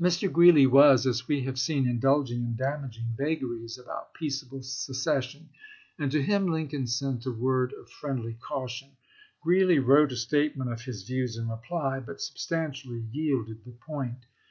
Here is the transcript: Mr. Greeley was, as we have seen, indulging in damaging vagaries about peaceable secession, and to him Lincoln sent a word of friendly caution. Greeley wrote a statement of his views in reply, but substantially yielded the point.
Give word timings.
Mr. 0.00 0.32
Greeley 0.32 0.66
was, 0.66 1.06
as 1.06 1.28
we 1.28 1.42
have 1.42 1.58
seen, 1.58 1.86
indulging 1.86 2.42
in 2.42 2.56
damaging 2.56 3.12
vagaries 3.18 3.76
about 3.76 4.14
peaceable 4.14 4.62
secession, 4.62 5.50
and 5.98 6.10
to 6.10 6.22
him 6.22 6.46
Lincoln 6.46 6.86
sent 6.86 7.26
a 7.26 7.30
word 7.30 7.74
of 7.74 7.90
friendly 7.90 8.32
caution. 8.40 8.92
Greeley 9.42 9.78
wrote 9.78 10.10
a 10.10 10.16
statement 10.16 10.72
of 10.72 10.80
his 10.86 11.02
views 11.02 11.36
in 11.36 11.50
reply, 11.50 12.00
but 12.00 12.22
substantially 12.22 13.04
yielded 13.12 13.62
the 13.66 13.72
point. 13.72 14.24